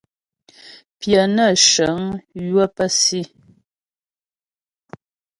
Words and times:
Pyə 0.99 1.21
nə́ 1.35 1.49
shəŋ 1.67 1.99
ywə 2.43 2.65
pə́ 2.75 2.87
si. 2.99 3.21